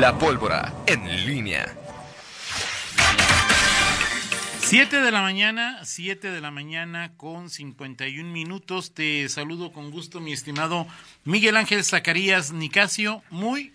[0.00, 1.76] La pólvora en línea.
[4.60, 8.94] 7 de la mañana, 7 de la mañana con 51 minutos.
[8.94, 10.86] Te saludo con gusto, mi estimado
[11.24, 13.22] Miguel Ángel Zacarías Nicasio.
[13.28, 13.74] Muy,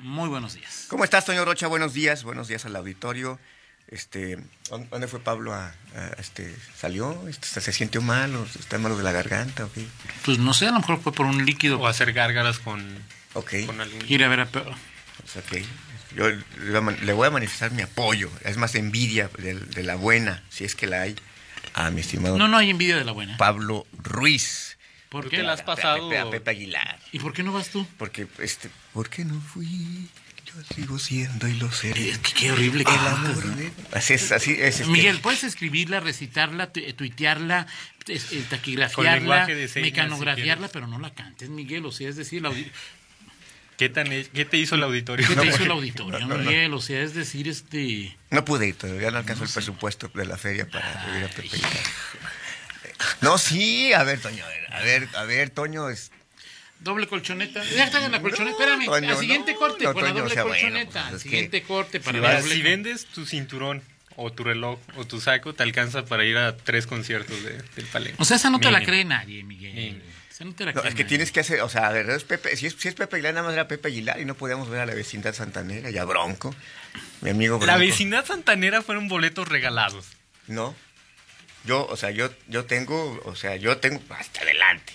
[0.00, 0.86] muy buenos días.
[0.88, 1.68] ¿Cómo estás, Toño Rocha?
[1.68, 3.38] Buenos días, buenos días al auditorio.
[3.86, 4.36] Este,
[4.68, 5.54] ¿Dónde fue Pablo?
[5.54, 5.72] A,
[6.18, 7.28] este, ¿Salió?
[7.28, 9.66] Este, ¿Se sintió mal o está malo de la garganta?
[9.66, 9.86] ¿o qué?
[10.24, 11.78] Pues no sé, a lo mejor fue por un líquido.
[11.78, 12.84] O hacer gárgaras con,
[13.34, 14.00] Ok, con algún...
[14.08, 14.48] Ir a ver a...
[15.22, 15.66] Pues, ok.
[16.16, 16.28] Yo
[17.00, 20.74] le voy a manifestar mi apoyo, es más envidia de, de la buena, si es
[20.74, 21.14] que la hay,
[21.74, 23.36] a mi estimado No, no hay envidia de la buena.
[23.36, 24.76] Pablo Ruiz.
[25.08, 25.42] ¿Por ¿Por qué?
[25.42, 26.06] la has pasado?
[26.06, 26.98] A Pepe, a Pepe Aguilar.
[27.12, 27.86] ¿Y por qué no vas tú?
[27.96, 30.08] Porque, este, ¿por qué no fui?
[30.46, 32.10] Yo sigo siendo y lo seré.
[32.10, 33.44] Es que qué horrible que El amor
[33.92, 34.80] Así es, así es.
[34.80, 37.68] este, Miguel, puedes escribirla, recitarla, tu- eh, tuitearla,
[38.08, 41.86] eh, Con taquigrafiarla, lenguaje de señas, mecanografiarla, si pero no la cantes, Miguel.
[41.86, 42.50] O sea, es decir, la
[43.80, 45.26] ¿Qué, tan, ¿Qué te hizo el auditorio?
[45.26, 46.44] ¿qué te hizo el no, auditorio, no, no.
[46.44, 46.74] Miguel?
[46.74, 48.14] O sea, es decir, este...
[48.28, 51.48] No pude ir todavía, no alcanzó el presupuesto de la feria para ir a Pepe.
[53.22, 56.10] No, sí, a ver, Toño, a ver, a ver, Toño, es,
[56.80, 57.64] Doble colchoneta.
[57.64, 58.58] Ya está en la colchoneta.
[58.58, 58.84] No, Espérame.
[58.84, 60.90] Toño, al siguiente no, corte no, con la doble o sea, bueno, colchoneta.
[60.92, 63.82] pues, al es que- siguiente corte para Si, vas- doble si vendes tu cinturón
[64.16, 67.86] o tu reloj o tu saco, te alcanza para ir a tres conciertos de- del
[67.86, 68.16] Palenque.
[68.20, 69.74] O sea, esa no te la cree nadie, Miguel.
[69.74, 70.19] Mínimo.
[70.40, 72.88] No es que tienes que hacer, o sea, a ver, es Pepe, si es, si
[72.88, 75.34] es Pepe Aguilar, nada más era Pepe Aguilar y no podíamos ver a la vecindad
[75.34, 76.54] santanera y a Bronco,
[77.20, 77.66] mi amigo Bronco.
[77.66, 80.06] La vecindad santanera fueron boletos regalados.
[80.46, 80.74] No,
[81.64, 84.94] yo, o sea, yo, yo tengo, o sea, yo tengo hasta adelante.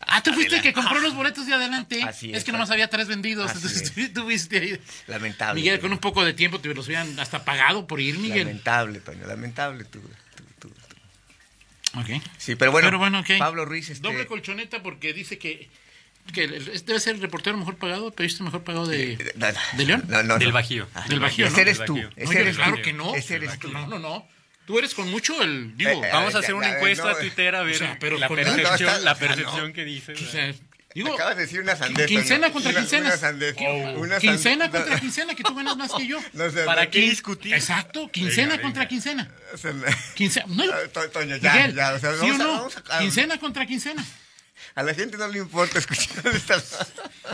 [0.00, 2.02] Ah, tú fuiste el que compró los boletos de adelante.
[2.02, 3.52] Así es, es, que nomás había tres vendidos.
[3.54, 4.12] Entonces es.
[4.14, 4.80] tú, ahí.
[5.06, 5.60] Lamentable.
[5.60, 8.46] Miguel, con un poco de tiempo te los hubieran hasta pagado por ir, Miguel.
[8.46, 10.00] Lamentable, Toño, lamentable tú.
[11.96, 12.08] Ok.
[12.38, 13.30] Sí, pero bueno, Pero bueno, ok.
[13.38, 15.68] Pablo Ruiz, este, Doble colchoneta porque dice que,
[16.32, 19.58] que debe ser el reportero mejor pagado, el periodista mejor pagado de, Eh, no, no,
[19.76, 20.04] ¿De León?
[20.08, 20.54] No, no, Del no.
[20.54, 20.88] Bajío.
[20.94, 21.62] Ah, Del Bajío, Ese ¿no?
[21.62, 22.82] eres tú, ese Oye, eres claro tú.
[22.82, 23.14] que no.
[23.14, 23.68] Ese eres tú.
[23.72, 24.28] No, no, no.
[24.66, 25.76] Tú eres con mucho el.
[25.76, 27.78] Digo, Eh, eh, Vamos a hacer una ya, encuesta no, a Twitter a ver o
[27.78, 29.72] sea, pero la percepción, No, ah, percepción no.
[29.74, 30.12] que dice.
[30.12, 30.54] o sea,
[30.94, 32.06] digo, Acabas de decir una sandez.
[32.06, 33.06] quincena contra quincena.
[33.08, 33.56] Una sandez.
[33.96, 36.18] Una san- quincena contra quincena, que tú ganas más que yo.
[36.32, 37.54] no sé, ¿Para no, qué discutir?
[37.54, 38.88] Exacto, quincena Venga, contra venga.
[38.88, 39.30] quincena.
[40.14, 42.52] Quincena, no, To- Toño, ya, Miguel, ya, o sea, ¿sí vamos o a- no?
[42.52, 44.04] vamos a- Quincena contra quincena.
[44.74, 46.76] A la gente no le importa escuchar estas.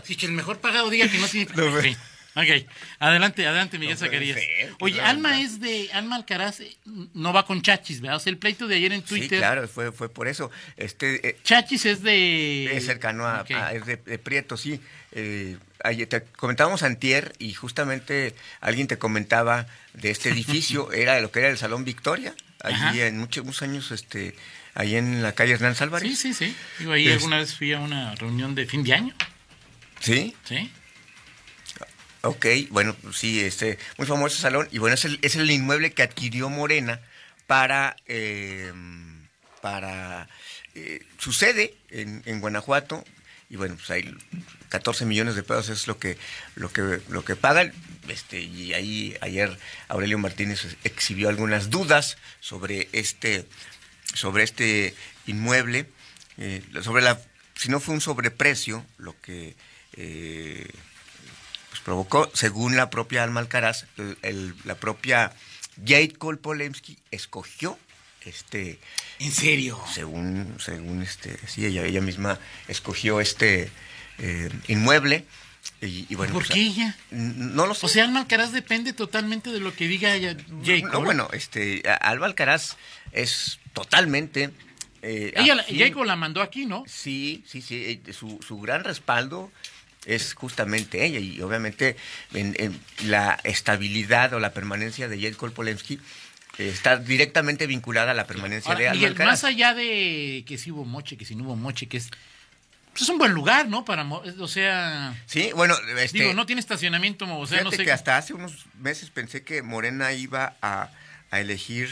[0.08, 1.50] Y que el mejor pagado diga que no tiene.
[1.54, 1.96] No, güey.
[2.36, 2.66] Ok.
[2.98, 4.38] Adelante, adelante, Miguel No Zacarías.
[4.38, 5.00] ser, Oye.
[5.00, 5.88] Alma es de.
[5.92, 6.76] Alma Alcaraz eh,
[7.14, 8.18] no va con Chachis, ¿verdad?
[8.18, 9.38] O sea, el pleito de ayer en Sí, Twitter.
[9.38, 10.50] claro, fue, fue por eso.
[10.76, 12.76] Este, eh, Chachis es de.
[12.76, 14.80] es cercano a, es de, de Prieto, sí.
[15.12, 21.30] Eh, ayer te comentábamos antier y justamente alguien te comentaba de este edificio, era lo
[21.32, 23.06] que era el Salón Victoria, allí Ajá.
[23.06, 24.34] en muchos, muchos años, este,
[24.74, 26.06] ahí en la calle Hernán Álvarez.
[26.10, 26.56] Sí, sí, sí.
[26.80, 29.14] Digo, ahí Es- alguna vez fui a una reunión de fin de año.
[30.00, 30.34] ¿Sí?
[30.44, 30.70] ¿Sí?
[32.26, 34.68] Ok, bueno, sí, este, muy famoso salón.
[34.72, 37.00] Y bueno, es el, es el inmueble que adquirió Morena
[37.46, 38.72] para, eh,
[39.62, 40.28] para
[40.74, 43.04] eh, su sede en, en Guanajuato.
[43.48, 44.12] Y bueno, pues hay
[44.70, 46.18] 14 millones de pesos es lo que,
[46.56, 47.72] lo que, lo que pagan.
[48.08, 49.56] Este, y ahí ayer
[49.86, 53.46] Aurelio Martínez exhibió algunas dudas sobre este,
[54.14, 54.94] sobre este
[55.26, 55.86] inmueble,
[56.38, 57.20] eh, sobre la,
[57.54, 59.54] si no fue un sobreprecio, lo que
[59.96, 60.68] eh,
[61.86, 65.32] provocó, según la propia Alma Alcaraz, el- el- la propia
[65.86, 67.78] Jade Cole Polemski escogió
[68.24, 68.80] este,
[69.20, 69.80] ¿En serio?
[69.94, 73.70] según, según este, sí, ella, ella misma escogió este
[74.18, 75.24] eh, inmueble.
[75.80, 76.96] Y, y bueno, ¿Por pues, qué ella?
[77.12, 77.86] No lo sé.
[77.86, 80.36] O sea, Alma Alcaraz depende totalmente de lo que diga ella.
[80.48, 82.76] No, bueno, este, Alba Alcaraz
[83.12, 84.50] es totalmente.
[85.02, 85.54] eh, Ella,
[86.04, 86.82] la mandó aquí, ¿no?
[86.88, 88.00] Sí, sí, sí.
[88.06, 89.52] eh, Su, su gran respaldo
[90.06, 91.18] es justamente ella.
[91.18, 91.96] Y obviamente
[92.32, 96.00] en, en la estabilidad o la permanencia de Jade Kolpolemsky
[96.58, 100.70] eh, está directamente vinculada a la permanencia Ahora, de Miguel, más allá de que si
[100.70, 102.08] hubo moche, que si no hubo moche, que es...
[102.92, 103.84] pues es un buen lugar, ¿no?
[103.84, 105.14] Para, o sea...
[105.26, 107.84] Sí, bueno, este, Digo, no tiene estacionamiento, o sea, no fíjate sé...
[107.84, 110.90] que hasta hace unos meses pensé que Morena iba a,
[111.30, 111.90] a elegir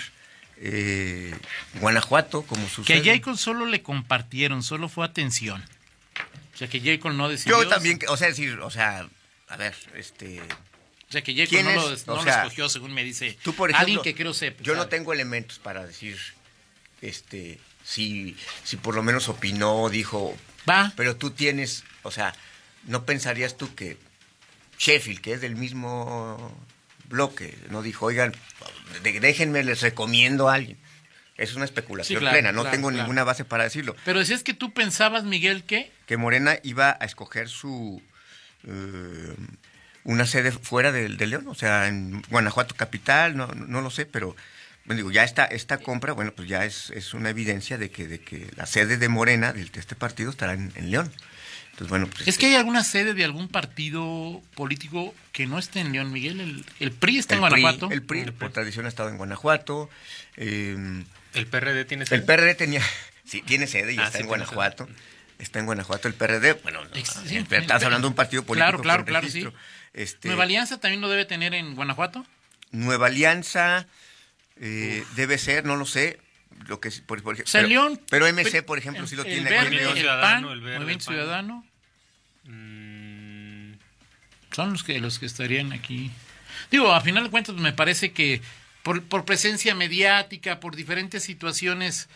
[0.57, 1.35] eh,
[1.81, 3.05] Guanajuato como su Que a.
[3.05, 5.63] Jacob solo le compartieron, solo fue atención.
[6.55, 7.63] O sea, que Jacob no decidió...
[7.63, 9.09] Yo también, o sea, decir, o sea,
[9.49, 10.41] a ver, este...
[10.41, 13.71] O sea, que Jacob ¿Quién no, lo, no lo escogió, según me dice Tú, por
[13.71, 14.63] ejemplo, alguien que creo sepa.
[14.63, 16.19] yo no tengo elementos para decir,
[17.03, 20.37] este, si, si por lo menos opinó, dijo,
[20.69, 20.93] Va.
[20.97, 22.35] pero tú tienes, o sea,
[22.85, 23.97] no pensarías tú que
[24.79, 26.57] Sheffield, que es del mismo
[27.09, 28.35] bloque, no dijo, oigan,
[29.03, 30.79] déjenme, les recomiendo a alguien.
[31.37, 33.03] Es una especulación Sí, claro, plena, no claro, tengo claro.
[33.03, 33.97] ninguna base para decirlo.
[34.05, 35.93] Pero decías que tú pensabas, Miguel, que...
[36.07, 38.03] Que Morena iba a escoger su...
[38.67, 39.35] eh,
[40.05, 44.05] una sede fuera del de León, o sea, en Guanajuato capital, no, no lo sé,
[44.05, 44.37] pero
[44.85, 48.07] bueno, digo, ya esta, esta compra, bueno, pues ya es, es una evidencia de que,
[48.07, 51.11] de que la sede de Morena, de este partido, estará en, en León.
[51.71, 55.81] Entonces, bueno, pues, Es que hay alguna sede de algún partido político que no esté
[55.81, 56.39] en León, Miguel.
[56.41, 57.93] El, el PRI está en el PRI, Guanajuato.
[57.95, 59.89] el PRI, por tradición ha estado en Guanajuato.
[60.37, 61.03] eh,
[61.33, 62.83] El PRD tiene el PRD tenía,
[63.25, 64.87] sí, tiene sede y Ah, está sí, en Guanajuato.
[65.39, 66.55] Está en Guanajuato el PRD.
[66.63, 68.83] Bueno, el sí, PRD, estás hablando de un partido político.
[68.83, 69.47] Claro, sí.
[69.93, 72.25] Este, ¿Nueva Alianza también lo debe tener en Guanajuato?
[72.71, 73.87] Nueva Alianza
[74.61, 76.19] eh, debe ser, no lo sé.
[76.69, 78.01] Lo que, por, por- O sea, pero, León.
[78.11, 79.97] pero MC, por ejemplo, el- sí lo el tiene Verde, aquí en Movimiento León.
[79.97, 81.17] el Ciudadano, PAN, el Verde, Movimiento el.
[81.17, 81.67] Ciudadano.
[82.45, 83.73] Mm,
[84.53, 86.11] Son los que los que estarían aquí.
[86.71, 88.41] Digo, a final de cuentas me parece que
[88.83, 92.09] por, por presencia mediática, por diferentes situaciones,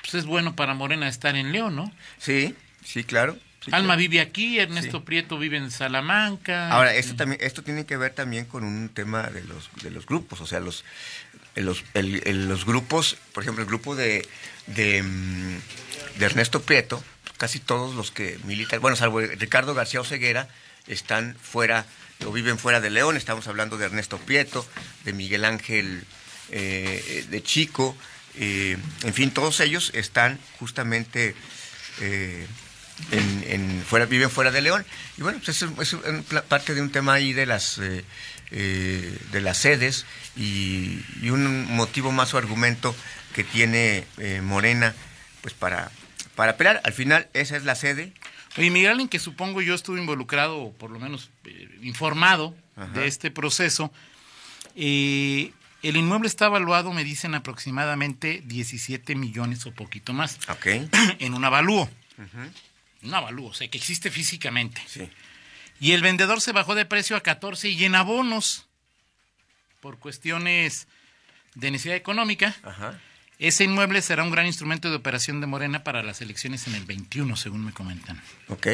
[0.00, 1.92] pues es bueno para Morena estar en León, ¿no?
[2.18, 2.54] Sí,
[2.84, 3.36] sí, claro.
[3.64, 3.98] sí, Alma claro.
[3.98, 6.70] vive aquí, Ernesto Prieto vive en Salamanca.
[6.70, 10.06] Ahora, esto también, esto tiene que ver también con un tema de los, de los
[10.06, 10.84] grupos, o sea, los,
[11.56, 14.26] los, el- el- los grupos, por ejemplo, el grupo de,
[14.66, 15.58] de, mm,
[16.18, 17.02] de Ernesto Prieto,
[17.38, 20.48] casi todos los que militan, bueno, salvo Ricardo García Oseguera,
[20.86, 21.86] están fuera
[22.26, 24.66] o viven fuera de León, estamos hablando de Ernesto Prieto,
[25.04, 26.04] de Miguel Ángel
[26.50, 27.96] eh, de Chico,
[28.36, 31.34] eh, en fin, todos ellos están justamente
[32.00, 32.46] eh,
[33.10, 34.84] en, en fuera, viven fuera de León.
[35.16, 35.94] Y bueno, pues es
[36.48, 38.04] parte de un tema ahí de las eh,
[38.50, 42.94] de las sedes y, y un motivo más o argumento
[43.34, 44.06] que tiene
[44.42, 44.94] Morena
[45.40, 45.90] pues para,
[46.36, 46.80] para pelear.
[46.84, 48.12] Al final, esa es la sede.
[48.56, 51.30] Oye, Miguel, en que supongo yo estuve involucrado, o por lo menos
[51.82, 53.00] informado Ajá.
[53.00, 53.92] de este proceso,
[54.76, 55.50] eh,
[55.88, 60.66] el inmueble está evaluado, me dicen, aproximadamente 17 millones o poquito más, Ok.
[61.18, 61.88] en un avalúo.
[63.02, 64.80] Un avalúo, o sea, que existe físicamente.
[64.86, 65.08] Sí.
[65.80, 68.66] Y el vendedor se bajó de precio a 14 y en abonos,
[69.80, 70.86] por cuestiones
[71.54, 72.98] de necesidad económica, Ajá.
[73.38, 76.84] ese inmueble será un gran instrumento de operación de Morena para las elecciones en el
[76.84, 78.20] 21, según me comentan.
[78.48, 78.68] Ok.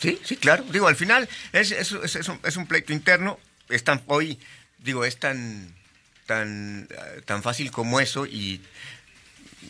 [0.00, 0.64] Sí, sí, claro.
[0.64, 3.38] Digo, al final es, es, es- es un, es un pleito interno.
[3.68, 4.38] Es tan, hoy,
[4.78, 5.74] digo, es tan,
[6.28, 8.60] tan, eh, tan fácil como eso y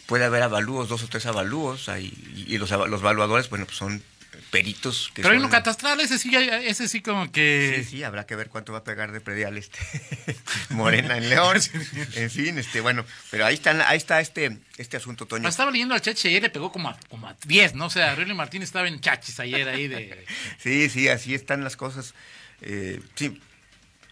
[0.06, 1.88] puede haber avalúos, dos o tres avalúos.
[1.88, 2.12] Ahí,
[2.48, 4.02] y, los, los evaluadores, bueno, pues son
[4.50, 5.10] peritos.
[5.14, 7.82] Que Pero hay son- uno catastral, ese sí, ese sí como que...
[7.84, 9.78] Sí, sí, habrá que ver cuánto va a pegar de predial este
[10.70, 11.58] Morena en León.
[12.14, 15.48] En fin, este, bueno, pero ahí está, ahí está este, este asunto, Toño.
[15.48, 17.86] Estaba leyendo al Chachi ayer, le pegó como a, como a 10, ¿no?
[17.86, 20.24] O sea, Aurelio Martínez estaba en Chachis ayer ahí de...
[20.58, 22.14] Sí, sí, así están las cosas.
[22.62, 23.40] Eh, sí,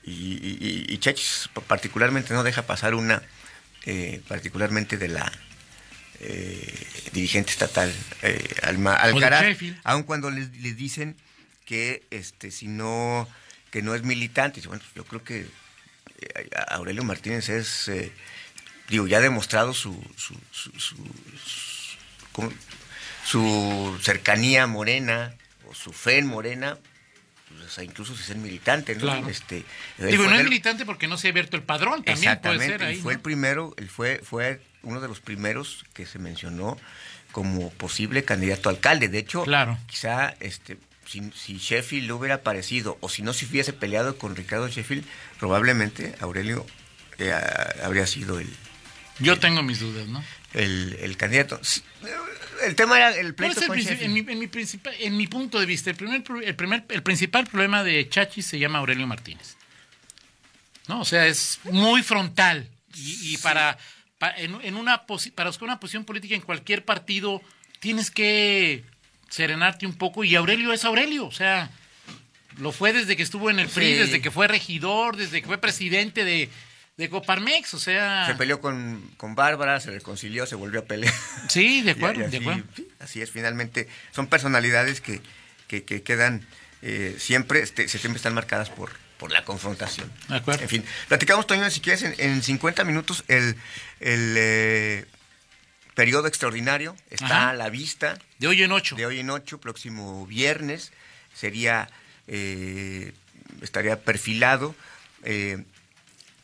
[0.06, 3.22] y, y, y- Chachis particularmente no deja pasar una,
[3.84, 5.30] eh, particularmente de la
[6.20, 7.92] eh, dirigente estatal,
[8.22, 9.42] eh, Alma Alcaraz,
[9.84, 11.16] aun cuando les, les dicen
[11.64, 13.28] que este si no
[13.70, 15.40] que no es militante, bueno, yo creo que
[16.20, 17.90] eh, Aurelio Martínez es,
[18.88, 20.96] digo, ya ha demostrado su, su, su, su-
[22.32, 22.52] su-
[23.24, 25.34] su cercanía morena
[25.68, 26.78] o su fe en morena,
[27.64, 29.00] o sea, incluso si es militante, ¿no?
[29.02, 29.28] Claro.
[29.28, 29.64] Este,
[29.98, 32.96] Digo, no es militante porque no se ha abierto el padrón, también puede ser ahí,
[32.96, 33.16] y fue ¿no?
[33.18, 36.78] el primero, él fue, fue uno de los primeros que se mencionó
[37.32, 39.08] como posible candidato a alcalde.
[39.08, 39.78] De hecho, Claro.
[39.86, 44.68] quizá este, si, si Sheffield hubiera aparecido, o si no se hubiese peleado con Ricardo
[44.68, 45.04] Sheffield,
[45.38, 46.64] probablemente Aurelio
[47.18, 47.32] eh,
[47.84, 48.48] habría sido el,
[49.18, 50.22] Yo tengo mis dudas, ¿no?
[50.54, 51.60] el, el candidato.
[52.66, 54.48] El tema era el ¿Cuál pleito el con en, mi, en, mi
[55.00, 58.58] en mi punto de vista, el, primer, el, primer, el principal problema de Chachi se
[58.58, 59.56] llama Aurelio Martínez.
[60.88, 61.00] ¿No?
[61.00, 62.68] O sea, es muy frontal.
[62.94, 63.76] Y, y para,
[64.18, 67.42] pa- en, en una para buscar una posición política en cualquier partido,
[67.80, 68.84] tienes que
[69.28, 70.24] serenarte un poco.
[70.24, 71.26] Y Aurelio es Aurelio.
[71.26, 71.70] O sea,
[72.58, 73.94] lo fue desde que estuvo en el PRI, Sí.
[73.94, 76.48] desde que fue regidor, desde que fue presidente de,
[76.96, 77.74] de Coparmex.
[77.74, 78.26] O sea.
[78.26, 81.12] Se peleó con, con Bárbara, se reconcilió, se volvió a pelear.
[81.48, 82.62] Sí, de acuerdo, y así, de acuerdo.
[82.74, 85.20] sí, así es, finalmente son personalidades que,
[85.68, 86.46] que, que quedan
[86.82, 90.10] eh, siempre, este, se- siempre están marcadas por, por la confrontación.
[90.28, 90.62] De acuerdo.
[90.62, 93.56] En fin, platicamos, Toño, si quieres, en, en 50 minutos el,
[94.00, 95.04] el eh,
[95.94, 97.50] periodo extraordinario está Ajá.
[97.50, 98.96] a la vista De hoy en ocho.
[98.96, 100.92] de hoy en ocho, próximo viernes,
[101.34, 101.88] sería,
[102.28, 103.12] eh,
[103.62, 104.74] estaría perfilado.
[105.24, 105.64] eh,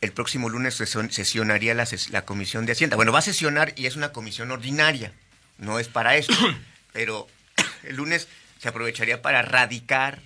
[0.03, 2.95] el próximo lunes sesion- sesionaría la, ses- la Comisión de Hacienda.
[2.95, 5.13] Bueno, va a sesionar y es una comisión ordinaria,
[5.57, 6.33] no es para eso,
[6.93, 7.27] pero
[7.83, 8.27] el lunes
[8.59, 10.19] se aprovecharía para radicar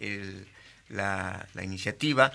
[0.00, 0.46] el-
[0.88, 2.32] la, la iniciativa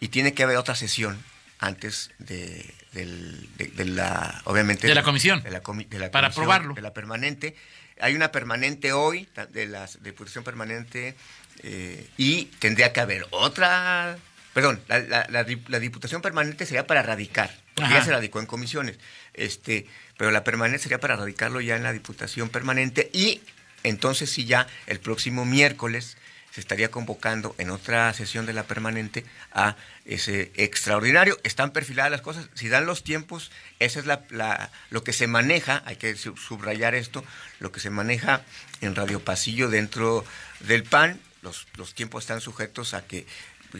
[0.00, 1.22] y tiene que haber otra sesión
[1.58, 4.86] antes de, del- de- de la, obviamente...
[4.86, 5.42] De la comisión.
[5.42, 6.74] de la comi- de la Para aprobarlo.
[6.74, 7.54] de la permanente.
[8.00, 11.14] Hay una permanente hoy, de la Diputación Permanente
[11.62, 14.16] eh, y tendría que haber otra,
[14.54, 17.98] perdón, la, la- la la diputación permanente sería para radicar, porque Ajá.
[17.98, 18.98] ya se radicó en comisiones,
[19.34, 23.42] este, pero la permanente sería para radicarlo ya en la diputación permanente y
[23.82, 26.16] entonces sí ya el próximo miércoles
[26.52, 31.36] se estaría convocando en otra sesión de la permanente a ese extraordinario.
[31.42, 32.48] Están perfiladas las cosas.
[32.54, 36.38] Si dan los tiempos, esa es la, la- lo que se maneja, hay que sub-
[36.38, 37.24] subrayar esto,
[37.58, 38.42] lo que se maneja
[38.82, 40.24] en Radio Pasillo dentro
[40.60, 41.18] del PAN.
[41.42, 43.26] Los, los tiempos están sujetos a que,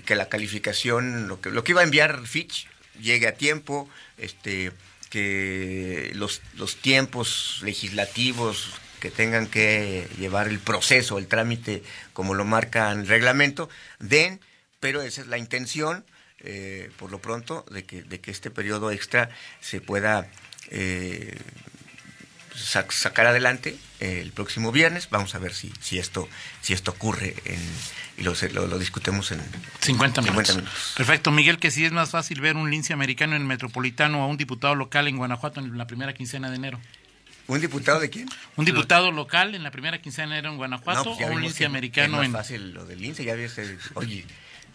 [0.02, 2.66] que la calificación, lo que, lo que iba a enviar Fitch,
[3.00, 4.72] llegue a tiempo, este
[5.10, 12.44] que los, los tiempos legislativos que tengan que llevar el proceso, el trámite, como lo
[12.44, 13.68] marca el reglamento,
[14.00, 14.40] den,
[14.80, 16.04] pero esa es la intención,
[16.40, 20.26] eh, por lo pronto, de que, de que este periodo extra se pueda
[20.70, 21.36] eh,
[22.56, 25.08] sac- sacar adelante eh, el próximo viernes.
[25.10, 26.28] Vamos a ver si, si, esto,
[26.60, 27.60] si esto ocurre en,
[28.18, 29.40] y lo, lo, lo discutimos en
[29.80, 30.46] 50 minutos.
[30.48, 30.94] 50 minutos.
[30.96, 34.24] Perfecto, Miguel, que si es más fácil ver un lince americano en el metropolitano o
[34.24, 36.80] a un diputado local en Guanajuato en la primera quincena de enero.
[37.46, 38.28] ¿Un diputado de quién?
[38.56, 41.58] Un diputado local en la primera quincena de enero en Guanajuato pues o un lince
[41.58, 42.32] que americano es en...
[42.32, 44.24] más fácil lo del lince, ya eh, oye,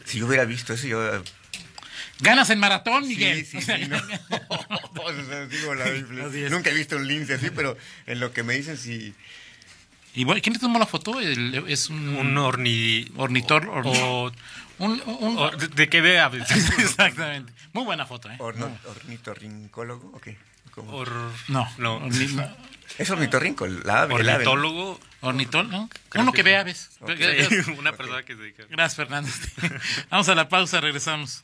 [0.06, 1.24] si yo hubiera visto eso, yo...
[2.20, 3.46] Ganas en maratón, Miguel.
[3.46, 3.98] Sí, O sí, sea, sí, no.
[3.98, 6.52] O sea, digo, la- Así es.
[6.52, 9.14] nunca he visto un lince así, pero en lo que me dicen, sí...
[10.16, 11.20] Y bueno, ¿quién le tomó la foto?
[11.20, 13.08] El- es un, Un orni...
[13.16, 13.68] ornitor.
[13.68, 14.32] orni- O,
[14.80, 16.50] un- un- o- de, de qué ve aves?
[16.80, 17.54] Exactamente.
[17.74, 18.36] Muy buena foto, ¿eh?
[18.40, 20.12] Orno- ¿Ornitorrincólogo?
[20.16, 20.38] ¿O qué?
[20.72, 20.94] ¿Cómo?
[20.94, 22.02] Or- No, no.
[22.02, 22.58] orni- no.
[22.98, 24.06] Es ornitorrinco, la.
[24.06, 25.00] Ornitólogo.
[25.22, 25.90] Ornitol, ¿no?
[26.10, 26.90] Creo Uno que ve aves.
[27.78, 28.64] Una persona que se dedica.
[28.70, 29.30] Gracias, Fernando.
[30.10, 31.44] Vamos a la pausa, regresamos.